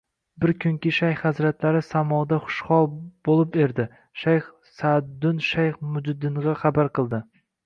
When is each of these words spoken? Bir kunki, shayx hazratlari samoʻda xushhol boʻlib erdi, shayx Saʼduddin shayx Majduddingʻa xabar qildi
Bir 0.43 0.51
kunki, 0.63 0.91
shayx 0.99 1.17
hazratlari 1.25 1.81
samoʻda 1.87 2.39
xushhol 2.45 2.89
boʻlib 3.29 3.59
erdi, 3.67 3.85
shayx 4.23 4.49
Saʼduddin 4.81 5.45
shayx 5.51 5.79
Majduddingʻa 5.93 6.57
xabar 6.65 6.93
qildi 7.01 7.23